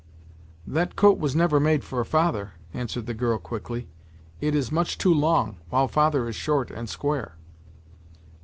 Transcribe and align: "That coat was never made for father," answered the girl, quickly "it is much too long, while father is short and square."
"That 0.65 0.95
coat 0.95 1.19
was 1.19 1.35
never 1.35 1.59
made 1.59 1.83
for 1.83 2.03
father," 2.03 2.53
answered 2.73 3.05
the 3.05 3.13
girl, 3.13 3.37
quickly 3.37 3.87
"it 4.39 4.55
is 4.55 4.71
much 4.71 4.97
too 4.97 5.13
long, 5.13 5.57
while 5.69 5.87
father 5.87 6.27
is 6.27 6.35
short 6.35 6.71
and 6.71 6.89
square." 6.89 7.35